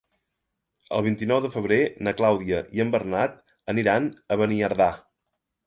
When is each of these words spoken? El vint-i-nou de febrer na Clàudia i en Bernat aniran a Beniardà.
El 0.95 1.03
vint-i-nou 1.07 1.39
de 1.43 1.51
febrer 1.57 1.77
na 2.09 2.15
Clàudia 2.23 2.63
i 2.79 2.83
en 2.87 2.95
Bernat 2.97 3.39
aniran 3.75 4.11
a 4.37 4.43
Beniardà. 4.45 4.93